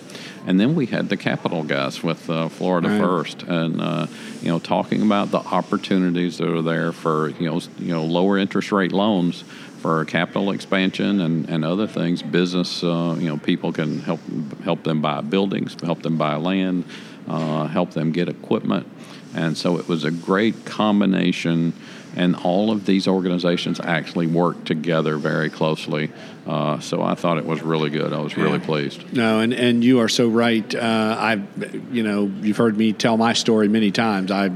And 0.47 0.59
then 0.59 0.75
we 0.75 0.87
had 0.87 1.09
the 1.09 1.17
capital 1.17 1.63
guys 1.63 2.01
with 2.01 2.29
uh, 2.29 2.49
Florida 2.49 2.89
right. 2.89 2.99
First, 2.99 3.43
and 3.43 3.79
uh, 3.79 4.07
you 4.41 4.49
know, 4.49 4.59
talking 4.59 5.01
about 5.01 5.31
the 5.31 5.39
opportunities 5.39 6.37
that 6.39 6.47
are 6.47 6.61
there 6.61 6.91
for 6.91 7.29
you 7.29 7.49
know, 7.49 7.61
you 7.77 7.93
know, 7.93 8.03
lower 8.03 8.37
interest 8.37 8.71
rate 8.71 8.91
loans 8.91 9.43
for 9.81 10.05
capital 10.05 10.51
expansion 10.51 11.21
and, 11.21 11.49
and 11.49 11.65
other 11.65 11.87
things. 11.87 12.21
Business, 12.21 12.83
uh, 12.83 13.15
you 13.19 13.27
know, 13.27 13.37
people 13.37 13.71
can 13.71 13.99
help 13.99 14.19
help 14.63 14.83
them 14.83 15.01
buy 15.01 15.21
buildings, 15.21 15.75
help 15.83 16.01
them 16.01 16.17
buy 16.17 16.35
land, 16.35 16.85
uh, 17.27 17.67
help 17.67 17.91
them 17.91 18.11
get 18.11 18.27
equipment, 18.27 18.87
and 19.35 19.57
so 19.57 19.77
it 19.77 19.87
was 19.87 20.03
a 20.03 20.11
great 20.11 20.65
combination 20.65 21.73
and 22.15 22.35
all 22.35 22.71
of 22.71 22.85
these 22.85 23.07
organizations 23.07 23.79
actually 23.79 24.27
work 24.27 24.63
together 24.65 25.17
very 25.17 25.49
closely. 25.49 26.11
Uh, 26.45 26.79
so 26.79 27.01
I 27.01 27.15
thought 27.15 27.37
it 27.37 27.45
was 27.45 27.61
really 27.61 27.89
good. 27.89 28.13
I 28.13 28.19
was 28.19 28.35
really 28.35 28.59
yeah. 28.59 28.65
pleased. 28.65 29.13
No, 29.13 29.39
and, 29.39 29.53
and 29.53 29.83
you 29.83 29.99
are 29.99 30.09
so 30.09 30.27
right. 30.27 30.73
Uh, 30.73 31.15
I, 31.17 31.41
you 31.91 32.03
know, 32.03 32.31
you've 32.41 32.57
heard 32.57 32.77
me 32.77 32.93
tell 32.93 33.15
my 33.15 33.33
story 33.33 33.67
many 33.67 33.91
times. 33.91 34.31
I 34.31 34.51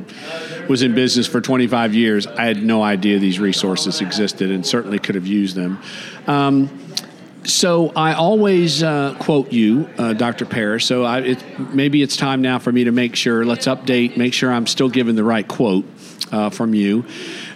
was 0.68 0.82
in 0.82 0.96
business 0.96 1.28
for 1.28 1.42
25 1.42 1.94
years. 1.94 2.28
I 2.28 2.46
had 2.46 2.64
no 2.64 2.82
idea 2.82 3.20
these 3.20 3.40
resources 3.40 4.02
existed, 4.02 4.52
and 4.52 4.66
certainly 4.66 5.00
could 5.00 5.16
have 5.16 5.28
used 5.28 5.56
them. 5.56 5.80
Um, 6.28 6.82
so 7.44 7.90
I 7.96 8.14
always 8.14 8.82
uh, 8.82 9.16
quote 9.20 9.54
you, 9.54 9.88
uh, 10.00 10.14
Dr. 10.14 10.46
Parrish. 10.46 10.86
So 10.86 11.04
I, 11.04 11.20
it, 11.20 11.60
maybe 11.60 12.02
it's 12.02 12.18
time 12.18 12.42
now 12.42 12.58
for 12.58 12.72
me 12.72 12.86
to 12.86 12.92
make 12.92 13.16
sure. 13.16 13.46
Let's 13.46 13.68
update. 13.68 14.18
Make 14.18 14.34
sure 14.34 14.52
I'm 14.52 14.66
still 14.66 14.90
giving 14.90 15.16
the 15.16 15.24
right 15.24 15.48
quote 15.48 15.86
uh, 16.32 16.50
from 16.50 16.74
you. 16.74 17.06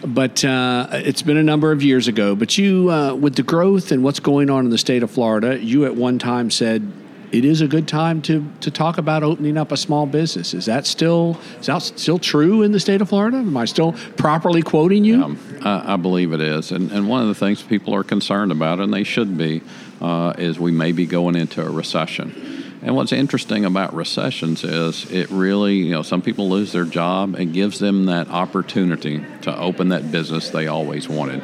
But 0.05 0.43
uh, 0.45 0.87
it's 0.91 1.21
been 1.21 1.37
a 1.37 1.43
number 1.43 1.71
of 1.71 1.83
years 1.83 2.07
ago. 2.07 2.35
But 2.35 2.57
you, 2.57 2.91
uh, 2.91 3.13
with 3.15 3.35
the 3.35 3.43
growth 3.43 3.91
and 3.91 4.03
what's 4.03 4.19
going 4.19 4.49
on 4.49 4.65
in 4.65 4.71
the 4.71 4.77
state 4.77 5.03
of 5.03 5.11
Florida, 5.11 5.59
you 5.59 5.85
at 5.85 5.95
one 5.95 6.19
time 6.19 6.51
said 6.51 6.91
it 7.31 7.45
is 7.45 7.61
a 7.61 7.67
good 7.67 7.87
time 7.87 8.21
to 8.23 8.45
to 8.61 8.71
talk 8.71 8.97
about 8.97 9.23
opening 9.23 9.57
up 9.57 9.71
a 9.71 9.77
small 9.77 10.05
business. 10.05 10.53
Is 10.53 10.65
that 10.65 10.85
still 10.85 11.39
is 11.59 11.67
that 11.67 11.79
still 11.79 12.19
true 12.19 12.63
in 12.63 12.71
the 12.71 12.79
state 12.79 13.01
of 13.01 13.09
Florida? 13.09 13.37
Am 13.37 13.55
I 13.55 13.65
still 13.65 13.93
properly 14.17 14.61
quoting 14.61 15.05
you? 15.05 15.37
I, 15.63 15.93
I, 15.93 15.95
believe 15.97 16.33
it 16.33 16.41
is, 16.41 16.71
and 16.71 16.91
and 16.91 17.07
one 17.07 17.21
of 17.21 17.27
the 17.27 17.35
things 17.35 17.61
people 17.61 17.93
are 17.93 18.03
concerned 18.03 18.51
about, 18.51 18.79
and 18.79 18.93
they 18.93 19.03
should 19.03 19.37
be, 19.37 19.61
uh, 20.01 20.33
is 20.37 20.59
we 20.59 20.71
may 20.71 20.91
be 20.91 21.05
going 21.05 21.35
into 21.35 21.61
a 21.65 21.69
recession. 21.69 22.58
And 22.81 22.95
what's 22.95 23.11
interesting 23.11 23.65
about 23.65 23.93
recessions 23.93 24.63
is 24.63 25.09
it 25.11 25.29
really, 25.29 25.75
you 25.75 25.91
know, 25.91 26.01
some 26.01 26.21
people 26.21 26.49
lose 26.49 26.71
their 26.71 26.85
job. 26.85 27.37
It 27.37 27.51
gives 27.51 27.79
them 27.79 28.05
that 28.05 28.29
opportunity 28.29 29.23
to 29.41 29.57
open 29.57 29.89
that 29.89 30.11
business 30.11 30.49
they 30.49 30.67
always 30.67 31.09
wanted. 31.09 31.43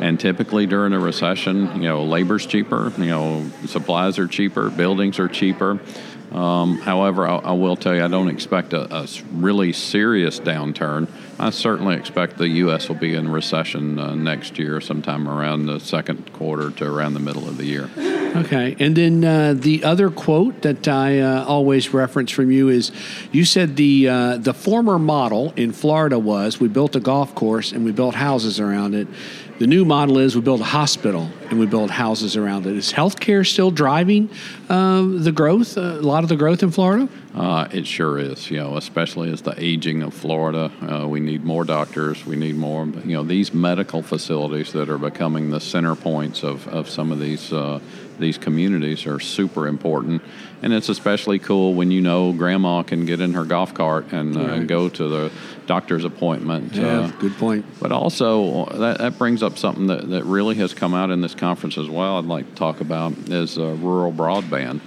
And 0.00 0.18
typically 0.18 0.66
during 0.66 0.92
a 0.92 0.98
recession, 0.98 1.76
you 1.76 1.88
know, 1.88 2.02
labor's 2.02 2.46
cheaper, 2.46 2.92
you 2.98 3.06
know, 3.06 3.48
supplies 3.66 4.18
are 4.18 4.26
cheaper, 4.26 4.70
buildings 4.70 5.20
are 5.20 5.28
cheaper. 5.28 5.78
Um, 6.32 6.78
however, 6.78 7.28
I, 7.28 7.36
I, 7.36 7.52
will 7.52 7.76
tell 7.76 7.94
you, 7.94 8.02
I 8.02 8.08
don't 8.08 8.28
expect 8.28 8.72
a, 8.72 8.94
a, 8.94 9.06
really 9.32 9.74
serious 9.74 10.40
downturn. 10.40 11.06
I 11.38 11.50
certainly 11.50 11.94
expect 11.96 12.38
the 12.38 12.48
U.S. 12.48 12.88
will 12.88 12.96
be 12.96 13.14
in 13.14 13.28
recession 13.30 13.98
uh, 13.98 14.14
next 14.14 14.58
year, 14.58 14.80
sometime 14.80 15.28
around 15.28 15.66
the 15.66 15.78
second 15.78 16.32
quarter 16.32 16.70
to 16.70 16.86
around 16.86 17.14
the 17.14 17.20
middle 17.20 17.46
of 17.48 17.58
the 17.58 17.66
year. 17.66 17.90
Okay. 18.34 18.74
And 18.80 18.96
then 18.96 19.24
uh, 19.24 19.52
the 19.54 19.84
other 19.84 20.10
quote 20.10 20.62
that 20.62 20.88
I 20.88 21.20
uh, 21.20 21.44
always 21.44 21.92
reference 21.92 22.30
from 22.30 22.50
you 22.50 22.70
is 22.70 22.92
you 23.30 23.44
said 23.44 23.76
the, 23.76 24.08
uh, 24.08 24.36
the 24.38 24.54
former 24.54 24.98
model 24.98 25.52
in 25.54 25.72
Florida 25.72 26.18
was 26.18 26.58
we 26.58 26.68
built 26.68 26.96
a 26.96 27.00
golf 27.00 27.34
course 27.34 27.72
and 27.72 27.84
we 27.84 27.92
built 27.92 28.14
houses 28.14 28.58
around 28.58 28.94
it. 28.94 29.06
The 29.58 29.66
new 29.66 29.84
model 29.84 30.18
is 30.18 30.34
we 30.34 30.40
build 30.40 30.60
a 30.60 30.64
hospital 30.64 31.30
and 31.50 31.58
we 31.58 31.66
build 31.66 31.90
houses 31.90 32.36
around 32.36 32.66
it. 32.66 32.74
Is 32.74 32.92
healthcare 32.92 33.46
still 33.46 33.70
driving 33.70 34.28
uh, 34.68 35.02
the 35.06 35.30
growth, 35.30 35.76
uh, 35.76 35.80
a 35.80 36.02
lot 36.02 36.22
of 36.24 36.28
the 36.28 36.36
growth 36.36 36.62
in 36.62 36.70
Florida? 36.70 37.08
Uh, 37.34 37.66
it 37.72 37.86
sure 37.86 38.18
is, 38.18 38.50
you 38.50 38.58
know, 38.58 38.76
especially 38.76 39.32
as 39.32 39.40
the 39.40 39.54
aging 39.56 40.02
of 40.02 40.12
Florida. 40.12 40.70
Uh, 40.82 41.08
we 41.08 41.18
need 41.18 41.44
more 41.44 41.64
doctors. 41.64 42.26
We 42.26 42.36
need 42.36 42.56
more, 42.56 42.84
you 42.84 43.14
know, 43.14 43.22
these 43.22 43.54
medical 43.54 44.02
facilities 44.02 44.72
that 44.72 44.90
are 44.90 44.98
becoming 44.98 45.50
the 45.50 45.60
center 45.60 45.94
points 45.94 46.42
of, 46.42 46.68
of 46.68 46.90
some 46.90 47.10
of 47.10 47.18
these 47.18 47.50
uh, 47.52 47.80
these 48.18 48.38
communities 48.38 49.06
are 49.06 49.18
super 49.20 49.66
important. 49.66 50.22
And 50.62 50.72
it's 50.72 50.88
especially 50.88 51.38
cool 51.38 51.74
when 51.74 51.90
you 51.90 52.00
know 52.00 52.32
grandma 52.32 52.82
can 52.82 53.04
get 53.04 53.20
in 53.20 53.32
her 53.34 53.44
golf 53.44 53.74
cart 53.74 54.12
and, 54.12 54.36
uh, 54.36 54.40
right. 54.40 54.66
go 54.66 54.88
to 54.88 55.08
the 55.08 55.32
doctor's 55.66 56.04
appointment. 56.04 56.74
Yeah, 56.74 57.00
uh, 57.00 57.10
good 57.12 57.36
point. 57.36 57.64
But 57.80 57.90
also, 57.90 58.66
that, 58.66 58.98
that 58.98 59.18
brings 59.18 59.42
up 59.42 59.58
something 59.58 59.88
that, 59.88 60.08
that 60.10 60.24
really 60.24 60.54
has 60.56 60.72
come 60.72 60.94
out 60.94 61.10
in 61.10 61.20
this 61.20 61.34
conference 61.34 61.76
as 61.78 61.88
well, 61.88 62.18
I'd 62.18 62.26
like 62.26 62.48
to 62.48 62.54
talk 62.54 62.80
about 62.80 63.12
is 63.28 63.58
uh, 63.58 63.74
rural 63.74 64.12
broadband. 64.12 64.80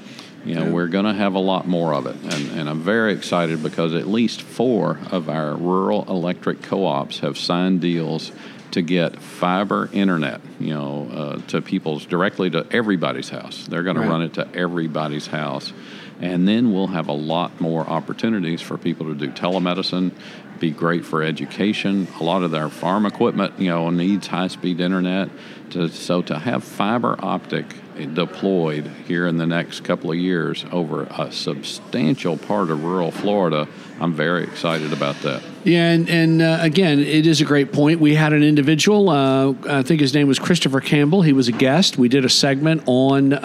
You 0.46 0.56
know, 0.56 0.66
yeah. 0.66 0.72
we're 0.72 0.88
going 0.88 1.06
to 1.06 1.14
have 1.14 1.34
a 1.34 1.40
lot 1.40 1.68
more 1.68 1.94
of 1.94 2.06
it. 2.06 2.16
And, 2.16 2.60
and 2.60 2.70
I'm 2.70 2.82
very 2.82 3.14
excited 3.14 3.64
because 3.64 3.96
at 3.96 4.08
least 4.08 4.44
four 4.44 5.00
of 5.10 5.28
our 5.28 5.56
rural 5.56 6.06
electric 6.08 6.62
co 6.62 6.86
ops 6.86 7.20
have 7.20 7.38
signed 7.38 7.82
deals 7.82 8.32
to 8.72 8.82
get 8.82 9.20
fiber 9.20 9.90
internet, 9.92 10.42
you 10.60 10.74
know, 10.74 11.10
uh, 11.12 11.48
to 11.48 11.62
people's 11.62 12.06
directly 12.06 12.50
to 12.52 12.68
everybody's 12.72 13.30
house. 13.30 13.66
They're 13.66 13.84
going 13.84 13.98
right. 13.98 14.04
to 14.04 14.10
run 14.10 14.22
it 14.22 14.34
to 14.36 14.48
everybody's 14.54 15.28
house. 15.28 15.74
And 16.22 16.48
then 16.48 16.72
we'll 16.74 16.88
have 16.88 17.08
a 17.08 17.14
lot 17.14 17.60
more 17.60 17.82
opportunities 17.82 18.62
for 18.62 18.78
people 18.78 19.08
to 19.08 19.16
do 19.16 19.32
telemedicine, 19.32 20.12
be 20.60 20.72
great 20.72 21.06
for 21.06 21.24
education. 21.24 22.08
A 22.20 22.24
lot 22.24 22.44
of 22.44 22.52
their 22.52 22.70
farm 22.70 23.06
equipment, 23.06 23.60
you 23.60 23.70
know, 23.70 23.90
needs 23.90 24.28
high 24.28 24.48
speed 24.48 24.80
internet. 24.80 25.30
To, 25.72 25.90
so 25.90 26.22
to 26.24 26.38
have 26.38 26.64
fiber 26.64 27.16
optic 27.20 27.66
deployed 28.14 28.88
here 29.08 29.28
in 29.28 29.38
the 29.38 29.46
next 29.46 29.84
couple 29.84 30.12
of 30.12 30.18
years 30.18 30.66
over 30.72 31.04
a 31.04 31.32
substantial 31.32 32.38
part 32.38 32.70
of 32.70 32.84
rural 32.84 33.12
Florida, 33.12 33.68
I'm 34.00 34.14
very 34.14 34.44
excited 34.44 34.92
about 34.92 35.16
that. 35.22 35.42
Yeah, 35.66 35.90
and, 35.90 36.08
and 36.10 36.42
uh, 36.44 36.60
again, 36.62 37.00
it 37.00 37.26
is 37.26 37.42
a 37.42 37.44
great 37.44 37.74
point. 37.74 38.00
We 38.00 38.14
had 38.14 38.34
an 38.34 38.44
individual, 38.44 39.10
uh, 39.10 39.54
I 39.68 39.82
think 39.82 40.00
his 40.00 40.14
name 40.14 40.28
was 40.28 40.38
Christopher 40.38 40.80
Campbell. 40.80 41.24
He 41.24 41.34
was 41.34 41.48
a 41.48 41.52
guest. 41.52 41.98
We 41.98 42.08
did 42.08 42.24
a 42.24 42.30
segment 42.30 42.84
on 42.86 43.34
uh, 43.34 43.40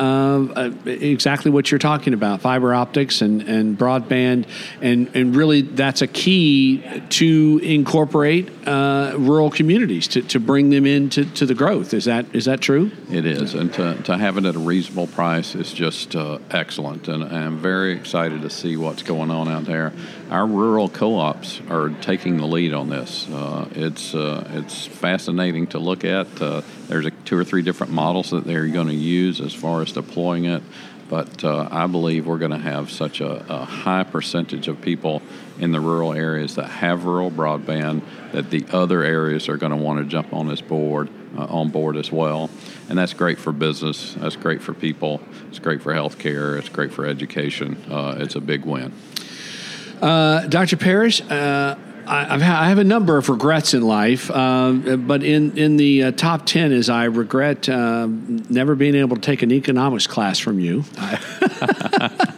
uh 0.55 0.71
exactly 0.85 1.51
what 1.51 1.71
you're 1.71 1.79
talking 1.79 2.13
about 2.13 2.43
fiber 2.43 2.75
optics 2.75 3.23
and, 3.23 3.41
and 3.43 3.79
broadband. 3.79 4.47
And, 4.83 5.11
and 5.17 5.35
really, 5.35 5.63
that's 5.63 6.03
a 6.03 6.07
key 6.07 6.85
to 7.09 7.61
incorporate 7.63 8.51
uh, 8.69 9.15
rural 9.17 9.51
communities, 9.51 10.07
to, 10.09 10.21
to 10.21 10.39
bring 10.39 10.69
them 10.69 10.85
into 10.85 11.25
to 11.25 11.47
the 11.47 11.55
growth. 11.55 11.95
Is 11.95 12.05
that 12.05 12.27
is 12.35 12.45
that 12.45 12.61
true? 12.61 12.91
It 13.11 13.25
is. 13.25 13.55
And 13.55 13.73
to, 13.75 13.95
to 14.03 14.19
have 14.19 14.37
it 14.37 14.45
at 14.45 14.57
a 14.57 14.59
reasonable 14.59 15.07
price 15.07 15.55
is 15.55 15.73
just 15.73 16.15
uh, 16.15 16.39
excellent. 16.51 17.09
And, 17.09 17.23
and 17.23 17.35
I'm 17.35 17.59
very 17.59 17.93
excited 17.93 18.43
to 18.43 18.51
see 18.51 18.77
what's 18.77 19.03
going 19.03 19.31
on 19.31 19.49
out 19.49 19.65
there. 19.65 19.95
Our 20.31 20.47
rural 20.47 20.89
co 20.89 21.19
ops 21.19 21.61
are 21.69 21.89
taking 21.89 22.37
the 22.37 22.47
lead 22.47 22.73
on 22.73 22.89
this. 22.89 23.29
Uh, 23.29 23.69
it's 23.73 24.15
uh, 24.15 24.49
it's 24.55 24.87
fascinating 24.87 25.67
to 25.69 25.81
look 25.81 26.05
at. 26.05 26.41
Uh, 26.41 26.63
there's 26.87 27.07
a, 27.07 27.11
two 27.11 27.37
or 27.37 27.43
three 27.43 27.63
different 27.63 27.93
models 27.93 28.31
that 28.31 28.45
they're 28.45 28.69
going 28.69 28.87
to 28.87 28.95
use 28.95 29.41
as 29.41 29.53
far 29.53 29.83
as 29.83 29.91
deploying 29.91 30.45
it. 30.45 30.63
But 31.09 31.43
uh, 31.43 31.67
I 31.73 31.89
believe 31.89 32.29
we're 32.29 32.39
going 32.39 32.53
to 32.53 32.59
have 32.59 32.93
such 32.93 33.21
a, 33.21 33.45
a, 33.53 33.65
high 33.65 34.05
percentage 34.05 34.69
of 34.69 34.81
people 34.81 35.21
in 35.59 35.73
the 35.73 35.81
rural 35.81 36.13
areas 36.13 36.55
that 36.55 36.69
have 36.69 37.05
rural 37.05 37.33
broadband 37.33 38.03
that 38.31 38.51
the 38.51 38.65
other 38.71 39.03
areas 39.03 39.49
are 39.49 39.57
going 39.57 39.73
to 39.73 39.77
want 39.77 39.99
to 39.99 40.05
jump 40.05 40.33
on 40.33 40.47
this 40.47 40.61
board, 40.61 41.09
uh, 41.37 41.47
on 41.47 41.71
board 41.71 41.97
as 41.97 42.13
well. 42.13 42.49
And 42.89 42.97
that's 42.97 43.13
great 43.13 43.41
for 43.41 43.51
business. 43.51 44.15
That's 44.15 44.37
great 44.37 44.63
for 44.63 44.73
people. 44.73 45.21
It's 45.49 45.59
great 45.59 45.83
for 45.83 45.93
healthcare. 45.93 46.57
It's 46.57 46.69
great 46.69 46.93
for 46.93 47.05
education. 47.05 47.83
Uh, 47.91 48.15
it's 48.21 48.37
a 48.37 48.41
big 48.41 48.65
win. 48.65 48.93
Uh, 50.01 50.47
Dr. 50.47 50.77
Parrish, 50.77 51.21
uh, 51.21 51.77
I, 52.07 52.39
ha- 52.39 52.63
I 52.63 52.69
have 52.69 52.79
a 52.79 52.85
number 52.85 53.19
of 53.19 53.29
regrets 53.29 53.75
in 53.75 53.83
life, 53.83 54.31
uh, 54.31 54.73
but 54.73 55.23
in 55.23 55.57
in 55.57 55.77
the 55.77 56.05
uh, 56.05 56.13
top 56.13 56.45
ten 56.45 56.73
is 56.73 56.89
I 56.89 57.05
regret 57.05 57.69
uh, 57.69 58.09
never 58.09 58.75
being 58.75 58.97
able 58.97 59.17
to 59.17 59.23
take 59.23 59.43
an 59.43 59.53
economics 59.53 60.07
class 60.07 60.39
from 60.39 60.59
you. 60.59 60.85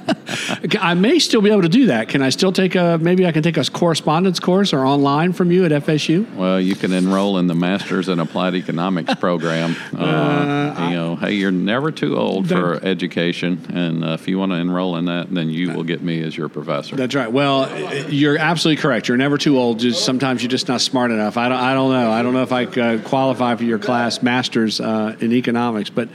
I 0.81 0.95
may 0.95 1.19
still 1.19 1.43
be 1.43 1.51
able 1.51 1.63
to 1.63 1.69
do 1.69 1.87
that. 1.87 2.09
Can 2.09 2.23
I 2.23 2.31
still 2.31 2.53
take 2.53 2.75
a 2.75 2.99
maybe 2.99 3.27
I 3.27 3.33
can 3.33 3.43
take 3.43 3.57
a 3.57 3.65
correspondence 3.65 4.41
course 4.41 4.73
or 4.73 4.85
online 4.85 5.33
from 5.33 5.51
you 5.51 5.65
at 5.65 5.73
FSU? 5.73 6.33
Well, 6.35 6.61
you 6.61 6.75
can 6.75 6.93
enroll 6.93 7.39
in 7.39 7.47
the 7.47 7.55
Masters 7.55 8.09
in 8.09 8.19
Applied 8.19 8.55
Economics 8.55 9.15
program. 9.17 9.77
Uh, 10.03 10.75
uh, 10.77 10.89
you 10.89 10.97
know, 10.97 11.17
hey, 11.17 11.33
you're 11.33 11.51
never 11.51 11.93
too 11.93 12.17
old 12.17 12.49
for 12.49 12.83
education, 12.85 13.65
and 13.73 14.05
uh, 14.05 14.09
if 14.09 14.27
you 14.27 14.39
want 14.39 14.51
to 14.51 14.57
enroll 14.57 14.97
in 14.97 15.05
that, 15.05 15.33
then 15.33 15.49
you 15.49 15.73
will 15.73 15.85
get 15.85 16.03
me 16.03 16.23
as 16.23 16.37
your 16.37 16.49
professor. 16.49 16.97
That's 16.97 17.15
right. 17.15 17.31
Well, 17.31 17.71
you're 18.09 18.39
absolutely 18.39 18.81
correct. 18.81 19.09
You're 19.09 19.17
never 19.17 19.39
too 19.39 19.59
old. 19.59 19.81
Just 19.81 20.05
sometimes 20.05 20.43
you're 20.43 20.51
just 20.51 20.69
not 20.69 20.81
smart 20.81 21.11
enough. 21.11 21.37
I 21.37 21.49
don't. 21.49 21.59
I 21.59 21.75
don't 21.75 21.93
know. 21.93 22.11
I 22.11 22.23
don't 22.23 22.33
know 22.33 22.43
if 22.43 22.53
I 22.53 22.65
uh, 22.65 23.03
qualify 23.03 23.55
for 23.55 23.65
your 23.65 23.79
class, 23.79 24.23
Masters 24.23 24.81
uh, 24.81 25.17
in 25.21 25.33
Economics, 25.33 25.91
but. 25.91 26.09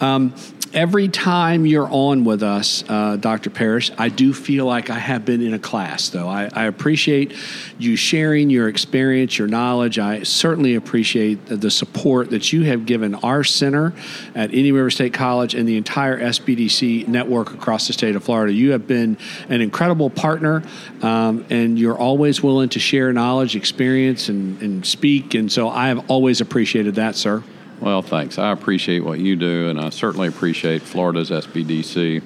Um, 0.00 0.34
every 0.72 1.08
time 1.08 1.66
you're 1.66 1.88
on 1.90 2.24
with 2.24 2.42
us, 2.42 2.84
uh, 2.88 3.16
Dr. 3.16 3.50
Parrish, 3.50 3.89
I 3.98 4.08
do 4.08 4.32
feel 4.32 4.66
like 4.66 4.90
I 4.90 4.98
have 4.98 5.24
been 5.24 5.42
in 5.42 5.54
a 5.54 5.58
class, 5.58 6.08
though. 6.08 6.28
I, 6.28 6.48
I, 6.52 6.64
appreciate 6.64 7.34
you 7.78 7.96
sharing 7.96 8.50
your 8.50 8.68
experience, 8.68 9.38
your 9.38 9.48
knowledge. 9.48 9.98
I 9.98 10.22
certainly 10.22 10.74
appreciate 10.74 11.46
the 11.46 11.70
support 11.70 12.30
that 12.30 12.52
you 12.52 12.64
have 12.64 12.86
given 12.86 13.14
our 13.16 13.44
center 13.44 13.92
at 14.34 14.52
Indian 14.52 14.74
River 14.74 14.90
State 14.90 15.14
College 15.14 15.54
and 15.54 15.68
the 15.68 15.76
entire 15.76 16.18
SBDC 16.18 17.08
network 17.08 17.52
across 17.52 17.86
the 17.86 17.92
state 17.92 18.16
of 18.16 18.24
Florida. 18.24 18.52
You 18.52 18.72
have 18.72 18.86
been 18.86 19.16
an 19.48 19.60
incredible 19.60 20.10
partner, 20.10 20.62
um, 21.02 21.44
and 21.50 21.78
you're 21.78 21.98
always 21.98 22.42
willing 22.42 22.68
to 22.70 22.80
share 22.80 23.12
knowledge, 23.12 23.56
experience, 23.56 24.28
and, 24.28 24.60
and 24.62 24.86
speak. 24.86 25.34
And 25.34 25.50
so 25.50 25.68
I 25.68 25.88
have 25.88 26.10
always 26.10 26.40
appreciated 26.40 26.96
that, 26.96 27.16
sir. 27.16 27.42
Well, 27.80 28.02
thanks. 28.02 28.38
I 28.38 28.52
appreciate 28.52 29.00
what 29.00 29.20
you 29.20 29.36
do, 29.36 29.70
and 29.70 29.80
I 29.80 29.88
certainly 29.88 30.28
appreciate 30.28 30.82
Florida's 30.82 31.30
SBDC. 31.30 32.22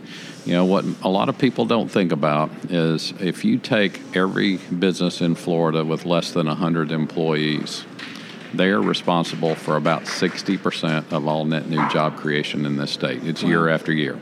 You 0.46 0.52
know, 0.52 0.64
what 0.64 0.84
a 1.02 1.08
lot 1.08 1.28
of 1.28 1.38
people 1.38 1.64
don't 1.64 1.88
think 1.88 2.10
about 2.10 2.50
is 2.70 3.12
if 3.20 3.44
you 3.44 3.58
take 3.58 4.16
every 4.16 4.56
business 4.56 5.20
in 5.20 5.36
Florida 5.36 5.84
with 5.84 6.06
less 6.06 6.32
than 6.32 6.48
100 6.48 6.90
employees, 6.90 7.84
they 8.52 8.70
are 8.70 8.82
responsible 8.82 9.54
for 9.54 9.76
about 9.76 10.02
60% 10.02 11.12
of 11.12 11.28
all 11.28 11.44
net 11.44 11.68
new 11.68 11.88
job 11.88 12.16
creation 12.16 12.66
in 12.66 12.76
this 12.76 12.90
state. 12.90 13.24
It's 13.24 13.42
year 13.42 13.68
after 13.68 13.92
year. 13.92 14.20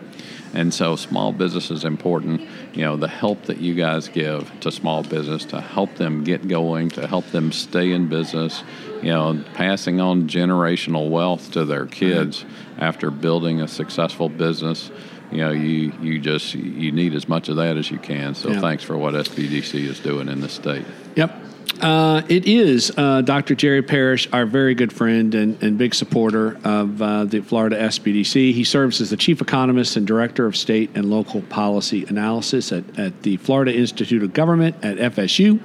And 0.55 0.73
so 0.73 0.97
small 0.97 1.33
business 1.33 1.71
is 1.71 1.85
important. 1.85 2.43
You 2.75 2.83
know, 2.83 2.97
the 2.97 3.09
help 3.09 3.45
that 3.45 3.59
you 3.59 3.75
guys 3.75 4.09
give 4.09 4.51
to 4.61 4.71
small 4.71 5.03
business 5.03 5.45
to 5.47 5.61
help 5.61 5.95
them 5.97 6.25
get 6.25 6.47
going, 6.47 6.91
to 6.91 7.07
help 7.07 7.27
them 7.27 7.53
stay 7.53 7.93
in 7.93 8.09
business, 8.09 8.63
you 9.03 9.11
know, 9.11 9.43
passing 9.55 10.01
on 10.01 10.29
generational 10.29 11.09
wealth 11.09 11.51
to 11.53 11.65
their 11.65 11.87
kids 11.87 12.45
after 12.79 13.11
building 13.11 13.61
a 13.61 13.69
successful 13.69 14.29
business. 14.29 14.91
You 15.31 15.39
know, 15.39 15.51
you, 15.51 15.93
you 16.03 16.19
just 16.19 16.55
you 16.55 16.93
need 16.93 17.15
as 17.15 17.27
much 17.27 17.49
of 17.49 17.57
that 17.57 17.79
as 17.79 17.91
you 17.91 17.99
can. 17.99 18.35
So 18.35 18.61
thanks 18.61 18.85
for 18.85 18.99
what 18.99 19.15
SBDC 19.15 19.87
is 19.87 19.99
doing 20.01 20.29
in 20.29 20.41
the 20.41 20.51
state. 20.51 20.85
Yep. 21.17 21.42
Uh, 21.81 22.23
it 22.29 22.47
is 22.47 22.93
uh, 22.97 23.23
Dr. 23.23 23.55
Jerry 23.55 23.83
Parrish, 23.83 24.29
our 24.33 24.47
very 24.47 24.75
good 24.75 24.93
friend 24.93 25.35
and, 25.35 25.61
and 25.63 25.79
big 25.79 25.95
supporter 25.95 26.59
of 26.65 27.03
uh, 27.03 27.25
the 27.25 27.41
Florida 27.41 27.77
SBDC. 27.77 28.53
He 28.53 28.65
serves 28.65 29.01
as 29.01 29.11
the 29.11 29.17
chief 29.17 29.41
economist 29.41 29.97
and 29.97 30.07
director 30.07 30.47
of 30.47 30.57
state 30.57 30.91
and 30.95 31.11
local 31.11 31.43
policy 31.43 32.05
analysis 32.05 32.73
at, 32.73 32.99
at 32.99 33.23
the 33.23 33.37
Florida 33.39 33.75
Institute 33.75 34.23
of 34.23 34.33
Government 34.33 34.77
at 34.85 34.97
FSU. 35.15 35.61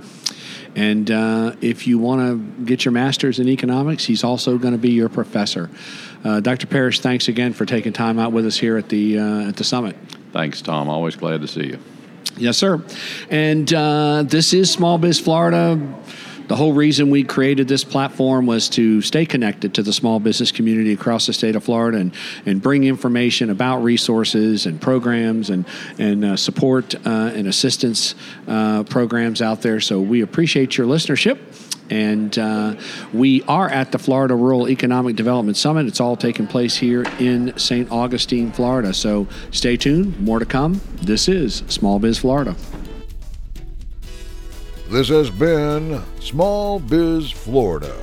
And 0.76 1.10
uh, 1.10 1.56
if 1.62 1.88
you 1.88 1.98
want 1.98 2.22
to 2.22 2.64
get 2.66 2.86
your 2.86 2.92
master's 2.92 3.40
in 3.40 3.48
economics, 3.50 4.06
he's 4.06 4.24
also 4.24 4.58
going 4.58 4.74
to 4.74 4.80
be 4.80 4.92
your 4.92 5.10
professor. 5.10 5.70
Uh, 6.24 6.40
Dr. 6.40 6.68
Parrish, 6.68 7.00
thanks 7.00 7.28
again 7.28 7.54
for 7.54 7.66
taking 7.66 7.94
time 7.94 8.20
out 8.20 8.32
with 8.32 8.46
us 8.46 8.58
here 8.58 8.78
at 8.78 8.90
the 8.90 9.18
uh, 9.18 9.50
at 9.50 9.58
the 9.58 9.64
summit. 9.64 9.96
Thanks, 10.34 10.62
Tom. 10.62 10.90
Always 10.90 11.16
glad 11.16 11.42
to 11.42 11.48
see 11.48 11.66
you. 11.68 11.80
Yes, 12.36 12.58
sir. 12.58 12.84
And 13.30 13.72
uh, 13.74 14.24
this 14.24 14.54
is 14.54 14.72
Small 14.72 14.98
Biz 14.98 15.20
Florida. 15.20 15.80
The 16.48 16.56
whole 16.56 16.72
reason 16.72 17.10
we 17.10 17.24
created 17.24 17.68
this 17.68 17.84
platform 17.84 18.46
was 18.46 18.70
to 18.70 19.02
stay 19.02 19.26
connected 19.26 19.74
to 19.74 19.84
the 19.84 19.92
small 19.92 20.22
business 20.22 20.50
community 20.52 20.94
across 20.94 21.26
the 21.26 21.34
state 21.34 21.58
of 21.58 21.66
Florida 21.66 21.98
and, 21.98 22.14
and 22.46 22.62
bring 22.62 22.86
information 22.86 23.50
about 23.50 23.84
resources 23.84 24.66
and 24.66 24.80
programs 24.80 25.50
and, 25.50 25.66
and 26.00 26.24
uh, 26.24 26.38
support 26.38 26.96
uh, 27.06 27.32
and 27.36 27.48
assistance 27.48 28.16
uh, 28.48 28.84
programs 28.84 29.42
out 29.42 29.62
there. 29.62 29.82
So 29.82 30.00
we 30.00 30.22
appreciate 30.22 30.78
your 30.78 30.88
listenership. 30.88 31.38
And 31.90 32.38
uh, 32.38 32.76
we 33.14 33.44
are 33.44 33.70
at 33.70 33.92
the 33.92 34.00
Florida 34.00 34.36
Rural 34.36 34.70
Economic 34.70 35.16
Development 35.16 35.56
Summit. 35.56 35.88
It's 35.88 36.00
all 36.00 36.16
taking 36.16 36.48
place 36.48 36.76
here 36.76 37.04
in 37.20 37.58
St. 37.58 37.92
Augustine, 37.92 38.52
Florida. 38.52 38.94
So 38.94 39.28
stay 39.52 39.78
tuned, 39.78 40.20
more 40.20 40.40
to 40.40 40.46
come. 40.46 40.82
This 41.02 41.28
is 41.28 41.64
Small 41.68 42.00
Biz 42.00 42.18
Florida. 42.20 42.56
This 44.90 45.10
has 45.10 45.30
been 45.30 46.02
Small 46.22 46.80
Biz 46.80 47.32
Florida, 47.32 47.94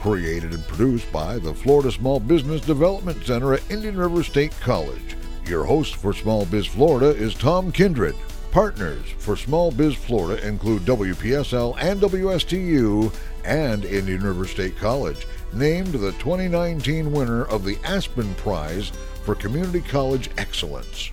created 0.00 0.52
and 0.52 0.66
produced 0.66 1.10
by 1.10 1.38
the 1.38 1.54
Florida 1.54 1.90
Small 1.90 2.20
Business 2.20 2.60
Development 2.60 3.24
Center 3.24 3.54
at 3.54 3.70
Indian 3.70 3.96
River 3.96 4.22
State 4.22 4.52
College. 4.60 5.16
Your 5.46 5.64
host 5.64 5.96
for 5.96 6.12
Small 6.12 6.44
Biz 6.44 6.66
Florida 6.66 7.08
is 7.08 7.34
Tom 7.34 7.72
Kindred. 7.72 8.14
Partners 8.56 9.04
for 9.18 9.36
Small 9.36 9.70
Biz 9.70 9.96
Florida 9.96 10.42
include 10.48 10.86
WPSL 10.86 11.76
and 11.78 12.00
WSTU 12.00 13.12
and 13.44 13.84
Indian 13.84 14.22
River 14.22 14.46
State 14.46 14.78
College, 14.78 15.26
named 15.52 15.88
the 15.88 16.12
2019 16.12 17.12
winner 17.12 17.44
of 17.44 17.66
the 17.66 17.76
Aspen 17.84 18.34
Prize 18.36 18.92
for 19.24 19.34
Community 19.34 19.82
College 19.82 20.30
Excellence. 20.38 21.10